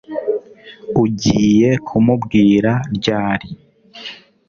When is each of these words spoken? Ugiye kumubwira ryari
Ugiye 1.03 1.69
kumubwira 1.87 2.71
ryari 2.95 3.47